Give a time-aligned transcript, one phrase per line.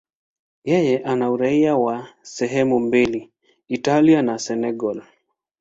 [0.63, 3.31] Yeye ana uraia wa sehemu mbili,
[3.67, 5.01] Italia na Senegal.